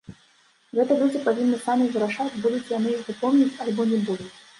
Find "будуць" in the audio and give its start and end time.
2.45-2.71, 4.09-4.27